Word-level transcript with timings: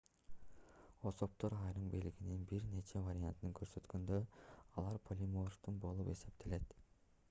особдор 1.09 1.55
айрым 1.57 1.85
белгинин 1.95 2.41
бир 2.53 2.65
нече 2.71 3.03
вариантын 3.09 3.55
көрсөткөндө 3.61 4.19
алар 4.83 4.99
полиморфтуу 5.11 5.77
болуп 5.85 6.13
эсептелет 6.19 6.75